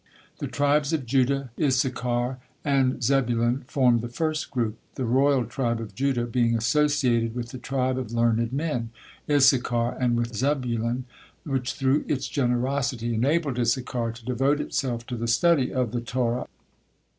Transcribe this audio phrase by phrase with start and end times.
[0.39, 5.93] The tribes of Judah, Issachar, and Zebulun formed the first group, the royal tribe of
[5.93, 8.89] Judah being associated with the tribe of learned men,
[9.29, 11.05] Issachar, and with Zebulun,
[11.43, 16.47] which through its generosity enabled Issachar to devote itself to the study of the Torah.